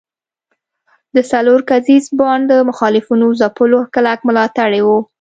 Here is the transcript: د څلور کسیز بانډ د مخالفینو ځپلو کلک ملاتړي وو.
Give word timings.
د 1.15 1.17
څلور 1.31 1.59
کسیز 1.69 2.03
بانډ 2.17 2.43
د 2.51 2.53
مخالفینو 2.69 3.27
ځپلو 3.39 3.79
کلک 3.93 4.19
ملاتړي 4.29 4.81
وو. 4.83 4.97